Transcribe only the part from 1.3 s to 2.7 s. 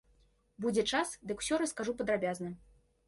дык усё раскажу падрабязна.